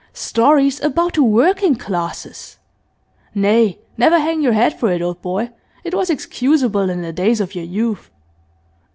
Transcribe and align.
Stories 0.13 0.81
about 0.81 1.13
the 1.13 1.21
working 1.21 1.75
classes! 1.75 2.57
Nay, 3.35 3.77
never 3.99 4.17
hang 4.17 4.41
your 4.41 4.53
head 4.53 4.79
for 4.79 4.89
it, 4.91 4.99
old 4.99 5.21
boy; 5.21 5.51
it 5.83 5.93
was 5.93 6.09
excusable 6.09 6.89
in 6.89 7.03
the 7.03 7.13
days 7.13 7.39
of 7.39 7.53
your 7.53 7.65
youth. 7.65 8.09